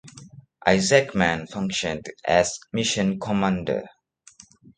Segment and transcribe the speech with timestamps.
[0.65, 3.85] Isaacman functioned as mission commander.